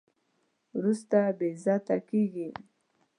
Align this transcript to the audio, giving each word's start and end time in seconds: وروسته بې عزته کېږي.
وروسته 0.75 1.17
بې 1.37 1.47
عزته 1.55 1.95
کېږي. 2.09 2.49